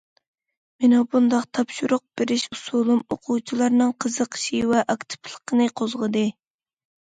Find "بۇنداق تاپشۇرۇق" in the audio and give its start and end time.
1.11-2.01